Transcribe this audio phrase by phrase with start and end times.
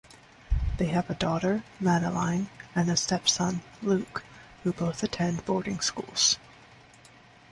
[0.77, 4.23] They have a daughter, Madeleine, and a stepson, Luke,
[4.63, 6.39] who both attend boarding schools.